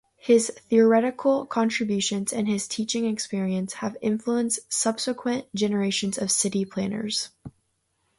His 0.17 0.51
theoretical 0.67 1.45
contributions 1.45 2.33
and 2.33 2.47
his 2.47 2.67
teaching 2.67 3.05
experience 3.05 3.73
have 3.75 3.95
influenced 4.01 4.73
subsequent 4.73 5.45
generations 5.53 6.17
of 6.17 6.31
city 6.31 6.65
planners. 6.65 7.29